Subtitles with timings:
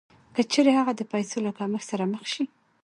[0.35, 2.43] که چېرې هغه د پیسو له کمښت سره مخ شي